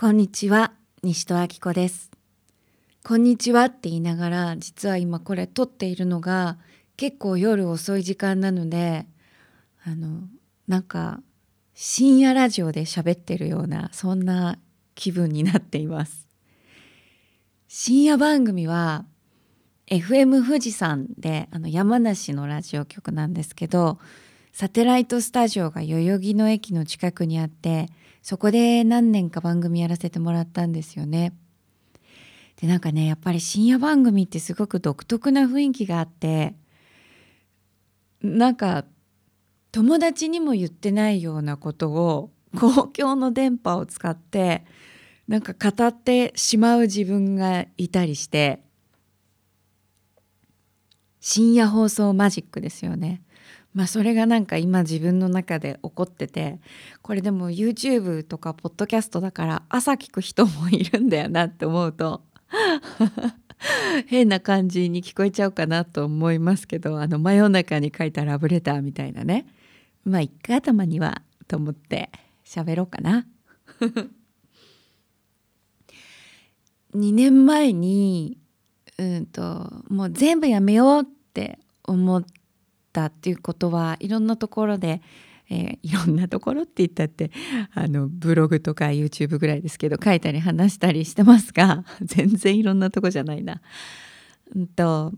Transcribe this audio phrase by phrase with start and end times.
[0.00, 0.72] こんにちは
[1.02, 2.10] 西戸明子です。
[3.04, 6.56] こんにちはって言いながら実は今これ撮っているのが
[6.96, 9.04] 結構夜遅い時間なので
[9.84, 10.22] あの
[10.66, 11.20] なんか
[11.74, 14.58] 深夜ラジオで喋ってるようなそんな
[14.94, 16.26] 気分になっています。
[17.68, 19.04] 深夜番組は
[19.88, 23.98] FM 富士山であの山梨のラジオ局なんですけど
[24.52, 27.86] サテライトスタジオが代々木の駅の近くにあって
[28.22, 31.32] そこで何年か番組やらせてもらったんですよね。
[32.60, 36.54] でなんかねやっぱり深夜番組ってすごく独特な雰囲気があって
[38.22, 38.84] なんか
[39.72, 44.64] 友達にも言ってないようなことを公共の電波を使って
[45.26, 48.62] なんか語ってしまう自分がいたりして
[51.20, 53.22] 深夜放送マジックですよね。
[53.72, 56.58] まあそれがなんか今自分の中で起こってて
[57.02, 62.22] これでも YouTube とかポッドキャストだから朝聞く人もいるんだよなって思うと
[64.06, 69.46] 変な感じに聞こえちゃうかなと思いますけどあの真夜中に書いたラブレターみたいなね
[70.04, 72.10] まあ一回頭にはと思って
[72.44, 73.26] 喋ろうかな。
[76.94, 78.38] 2年前に
[78.98, 82.39] うんともう全部やめようって思って
[82.92, 85.02] たっていうことはいろんなところで、
[85.50, 87.30] えー、いろんなところって言ったって
[87.74, 93.60] あのブログとか YouTube ぐらいですけど書いたり話したりしてますが 全然いろんなとこじゃないな。
[94.54, 95.12] うんと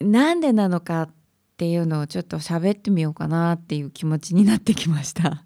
[0.00, 1.10] なんでなのかっ
[1.56, 5.44] ていうのをちょっと喋ってみようかなっていう気持ちになってきました。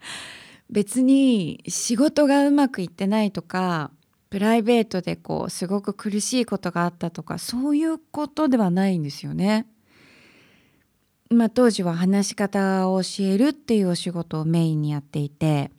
[0.68, 3.90] 別に仕事がうまくいってないとか
[4.28, 9.66] プライベートでこうすごく苦しいことがあったとかそういうことではないんですよね。
[11.32, 15.70] まあ、当時は話し方を教えるっていうお仕事をメインにやっていて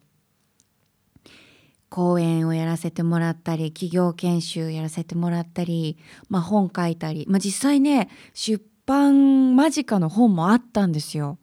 [1.89, 5.97] 講演をやらせてもらったり企業研修やらせてもらったり、
[6.29, 11.37] まあ、本書いたり、まあ、実際ね出版間近の本もあったんですよ。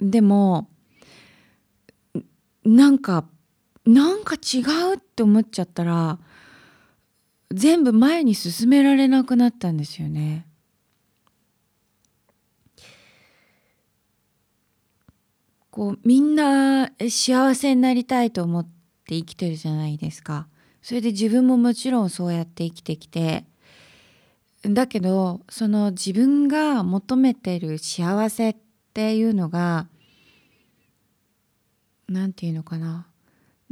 [0.00, 0.70] でも
[2.64, 3.26] なんか
[3.84, 4.60] なんか違
[4.92, 6.18] うって思っちゃったら
[7.52, 10.46] 全部前に進められなくなったんですよね。
[15.72, 20.46] こうみんな幸せになりたいと思って生きてるじゃないですか。
[20.82, 23.44] それで自分ももちろんそうやって生きてきて
[24.64, 28.56] だけどその自分が求めてる幸せっ
[28.92, 29.86] ていうのが
[32.08, 33.06] 何て言うのかな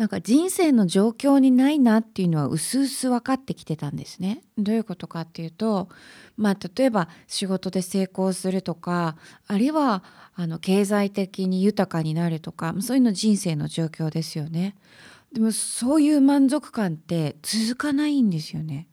[0.01, 4.43] なんか人生の状況にないなっていうのはうすうす分かってきてたんですね。
[4.57, 5.91] どういうことかっていうと
[6.39, 10.03] まあ例えば仕事で成功するとかあるいは
[10.35, 14.75] あの経済的に豊かになるとかそういうの人生の状況ですよね。
[15.35, 18.89] でもそういう満足感って続かないんですよね。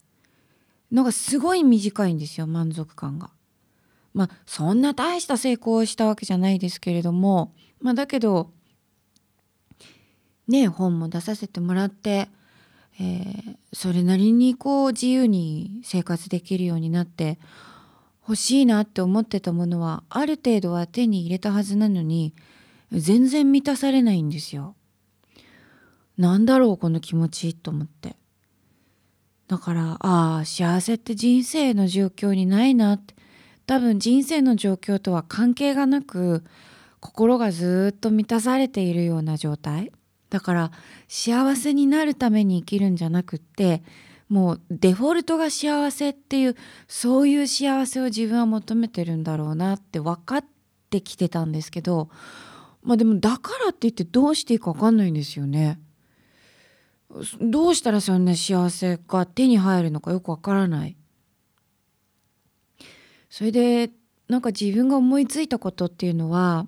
[0.92, 3.30] なんかすごい短いんですよ満足感が。
[4.14, 8.52] まあそんな大した成功をしたわけじゃないですけれどもまあだけど
[10.48, 12.30] ね本も出させてもらって、
[13.00, 17.38] えー、それなりにこう自由に生活できるようになって
[18.22, 22.34] 欲しいなって思ってたものはある程度は手に入れたはずなのに
[22.92, 24.76] 全然満たされないんですよ。
[26.18, 28.16] なんだろうこの気持ちと思って。
[29.48, 33.16] だからああ幸せって人生の状況にないなって
[33.66, 36.44] 多分人生の状況とは関係がなく
[37.00, 39.92] 心がずっと満たされているような状態
[40.30, 40.72] だから
[41.08, 43.84] 幸せになるために生きるんじゃなくって
[44.30, 46.56] もうデフォルトが幸せっていう
[46.88, 50.46] そういう幸せを自分は求めてるんだろうなって分かっ
[50.90, 52.10] てきてたんですけど
[52.84, 55.80] まあでもだからって言ってどうしていいか分かんないんですよね。
[57.42, 60.96] どうしたらそんな幸せが手に入るのかよく分からない。
[63.30, 63.92] それで
[64.28, 66.68] なんか自分が思いついたことっていうのは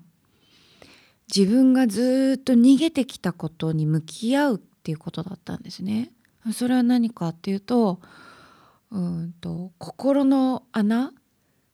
[1.34, 6.12] 自分がずっと逃げてきたことに向き合うっていうことだったんですね。
[6.52, 8.00] それは何かっていうと
[8.90, 11.12] うんと心の穴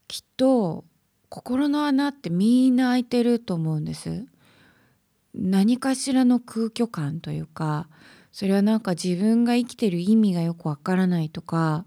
[0.09, 0.85] きっと
[1.29, 4.27] 心の穴ってみんな開いてると思うんです。
[5.35, 7.89] 何かしらの空虚感というか
[8.33, 11.85] それはなんか自分が生きてる意味がよくわからないとか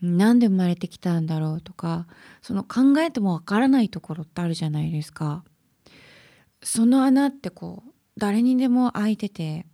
[0.00, 2.08] 何で生まれてきたんだろうとか
[2.40, 5.44] その考えてもわからないところってあるじゃないですか。
[6.62, 9.66] その穴ってこう誰にでも開いてて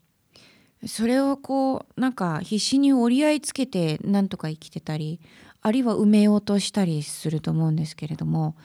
[0.86, 5.20] それをこうなんか必死に折り合いつけてなんとか生きてたり
[5.60, 8.56] あるいは埋めようとしたりすると思うんですけれども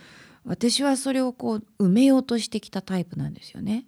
[0.45, 3.85] 私はそれをこう埋めようとしてきたタイプなんですよね。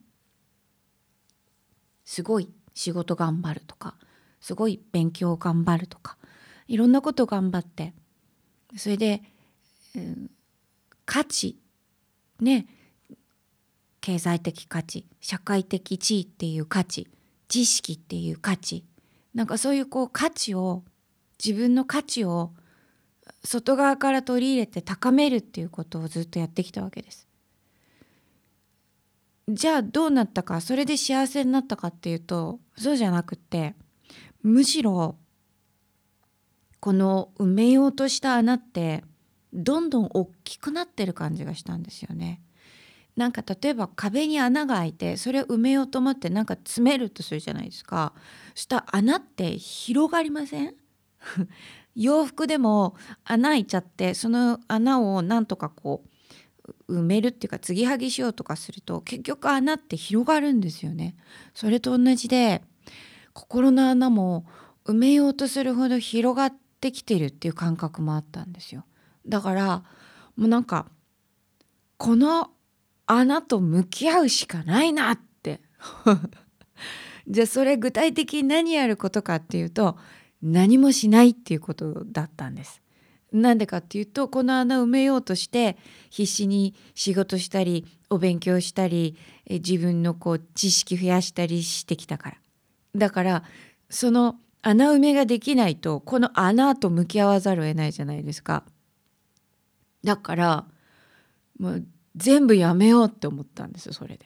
[2.06, 3.96] すごい仕事頑張るとか
[4.40, 6.18] すごい勉強頑張るとか
[6.68, 7.94] いろんなこと頑張って
[8.78, 9.24] それで、
[9.96, 10.32] うん、
[11.06, 11.58] 価値
[12.40, 12.68] ね
[14.06, 17.08] 経済的価値社会的地位っていう価値
[17.48, 18.86] 知識っていう価値
[19.34, 20.84] なんかそういうこう価値を
[21.44, 22.52] 自分の価値を
[23.44, 27.28] 外側から取り入れて高めるっていうことをずっとやってきたわけです。
[29.50, 33.74] じゃあどうなったかそれで幸せになったかっていうとそうじゃなくって
[34.44, 35.18] むしろ
[36.80, 39.04] この埋めようとした穴って
[39.52, 42.44] どんどん大きくなってる感じがしたんですよね。
[43.16, 48.14] なんか例えば壁に穴が開いてそれを埋めようと思ってなんか詰めるとするじゃないですか。
[48.56, 50.76] した穴って広がりません？
[51.96, 56.04] 洋服でも穴開いちゃってその穴をなんとかこ
[56.88, 61.16] う埋めるっていうか継ぎはぎしようとかすると結局穴って広がるんですよね。
[61.54, 62.62] それと同じで
[63.34, 64.46] 心の穴も
[64.86, 68.86] 埋めようとするほど広がってきてるっていう感覚もあったんですよ。
[69.26, 69.84] だから
[70.36, 70.88] もうなんか
[71.98, 72.52] この
[73.06, 75.62] 穴と向き合うしかないなって。
[77.28, 79.98] じゃあそれ具体的に何やることかっていうと
[80.42, 82.82] 何もしないっていうことだったんです。
[83.32, 85.78] なんでかっていうとこの穴埋めようとして
[86.10, 89.18] 必死に仕事したりお勉強したり
[89.50, 92.38] 自分のこう知識増やしたりしてきたから。
[92.96, 93.44] だから
[93.90, 98.64] その穴埋めができないとこの穴と向き合わざるを得ないじゃないですか。
[100.04, 100.66] だから
[101.60, 101.86] もう
[102.16, 104.26] 全部やめようって思ったんですよそれで。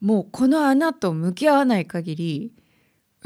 [0.00, 2.52] もうこの穴と向き合わない限り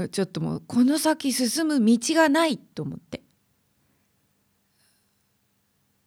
[0.08, 3.22] ちょっともうこの先進む道がないと思って。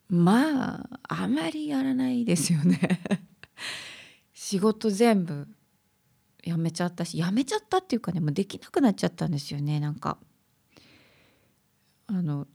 [0.09, 3.01] まああまりやらないですよね。
[4.33, 5.47] 仕事全部
[6.43, 10.17] やめちゃったしやめちゃったっていうかねもうできなくなっちゃったんですよねなんか。
[12.07, 12.47] あの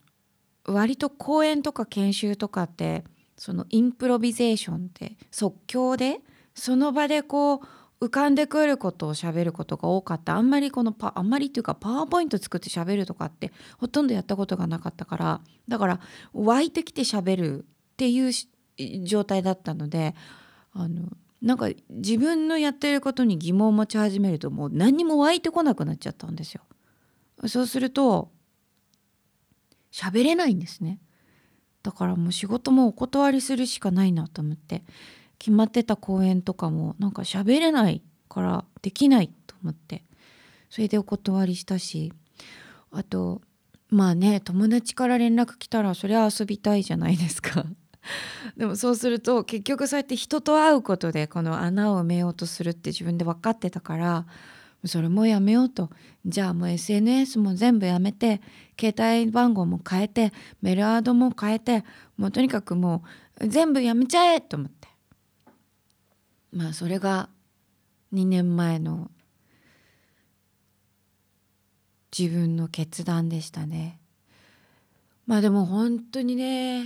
[0.65, 3.05] 割と講演とか研修とかって
[3.39, 6.21] そのインプロビゼーションって即興で
[6.55, 7.61] その場でこう
[8.01, 16.01] 浮かんでくることを喋ることが多かったあんまりこのパあんまりっていうかパワーポイント作って喋るとかってほとんどやったことがなかったからだから
[16.33, 17.65] 湧いてきて喋るっ
[17.97, 18.33] ていう
[19.05, 20.15] 状態だったので
[20.73, 21.09] あの
[21.41, 26.63] なんか自分のやってることに疑問を持ち始めるともう何にも湧いてこなくなっちゃったんですよ。
[27.47, 28.33] そうすると
[29.93, 30.99] 喋れないんですね。
[31.89, 34.83] だからもう仕事もお断りするしかないなと思って
[35.39, 40.05] 決まってた公演とかもなんか喋れないからできないと思って
[40.69, 42.13] それでお断りしたし
[42.93, 43.41] あと
[43.89, 47.65] まあね友達から連絡来たらそれは遊びたいじゃないですか。
[48.59, 54.27] でもそうすると結局そうやって人と会うことでこの穴を埋めようとするって自分で分かってたから
[54.85, 55.91] それもやめようと。
[56.25, 58.41] じゃあもう SNS も全部やめて
[58.79, 60.33] 携帯番号も変えて
[60.63, 61.85] メールアドも変えて
[62.17, 63.03] もうとにかくも
[63.41, 64.89] う全部やめちゃえと思って。
[66.53, 67.29] まあそれが
[68.13, 69.11] 2年前の
[72.17, 74.01] 自分の決断でしたね。
[75.27, 76.85] まあでも本当にね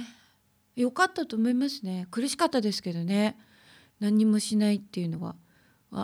[0.74, 2.06] 良かったと思いますね。
[2.10, 3.36] 苦しかったですけどね。
[4.00, 5.36] 何もしないっていうのは。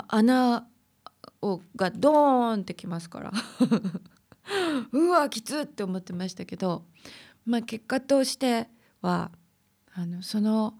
[0.08, 0.66] 穴
[1.42, 3.32] をがドーンってきますから。
[4.92, 6.84] うわきつって思ってましたけど、
[7.44, 8.68] まあ、結果として
[9.02, 9.30] は
[9.92, 10.74] あのその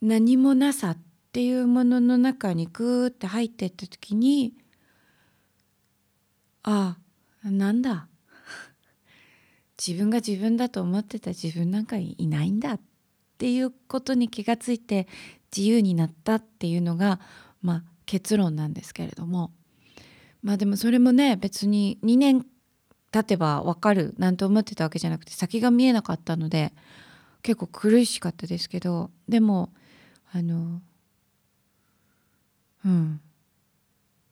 [0.00, 0.98] 何もなさっ
[1.32, 4.54] ていうものの中にグーって入ってった時に
[6.62, 6.96] あ
[7.44, 8.06] あなんだ。
[9.84, 12.80] 自分が自分だと思ってた自分なんかいないんだっ
[13.38, 15.08] ていうことに気がついて
[15.56, 17.18] 自由になったっていうのが、
[17.62, 19.52] まあ、結論なんですけれども
[20.42, 22.44] まあでもそれもね別に2年
[23.12, 26.72] 経てば分かるなんて思ってたわけじゃなくて先が見えなかったので
[27.42, 29.72] 結構苦しかったですけどでも
[30.32, 30.82] あの
[32.84, 33.20] うん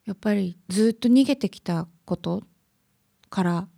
[0.06, 2.42] やっぱりずっと逃げてきたこと
[3.30, 3.68] から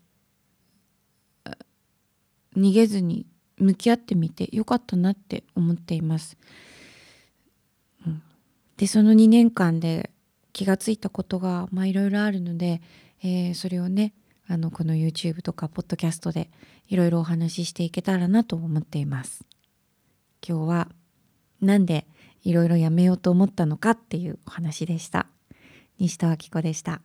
[2.56, 3.26] 逃げずに
[3.58, 6.38] 向き合ってみてよかったなって思っています。
[8.80, 10.08] でその2年間で
[10.54, 12.80] 気がついたことがいろいろあるので、
[13.22, 14.14] えー、それをね
[14.48, 16.50] あのこの YouTube とかポッドキャストで
[16.88, 19.44] いろいろお話ししていけたらなと思っています。
[20.42, 20.88] 今日は
[21.60, 22.06] なんで
[22.42, 25.26] いろいろやめようと思ったのかっていうお話でした。
[25.98, 27.02] 西田明子でした。